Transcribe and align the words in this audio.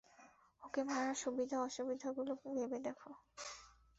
ওকে 0.63 0.81
মারার 0.87 1.17
সুবিধা 1.23 1.57
অসুবিধাগুলো 1.61 2.31
ভেবে 2.47 2.79
দেখ। 2.85 2.99